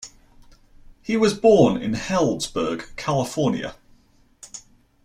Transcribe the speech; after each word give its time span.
He 1.03 1.15
was 1.15 1.35
born 1.35 1.79
in 1.79 1.93
Healdsburg, 1.93 2.95
California. 2.95 3.75